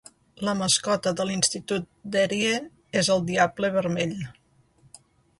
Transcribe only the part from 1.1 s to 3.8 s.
de l'institut d'Erie és el Diable